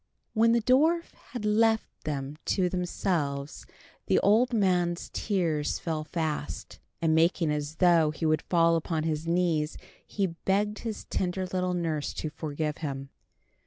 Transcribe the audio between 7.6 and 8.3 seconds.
though he